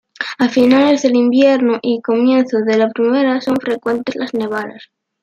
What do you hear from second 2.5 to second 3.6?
de la primavera son